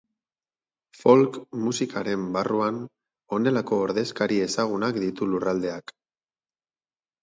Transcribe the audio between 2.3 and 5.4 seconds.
barruan honelako ordezkari ezagunak ditu